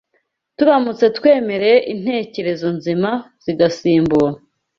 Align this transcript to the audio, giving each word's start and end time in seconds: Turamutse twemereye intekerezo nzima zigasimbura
Turamutse 0.57 1.05
twemereye 1.17 1.77
intekerezo 1.93 2.67
nzima 2.77 3.09
zigasimbura 3.43 4.37